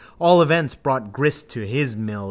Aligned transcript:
All 0.17 0.41
events 0.41 0.73
brought 0.73 1.13
grist 1.13 1.49
to 1.51 1.59
his 1.67 1.95
mill. 1.95 2.19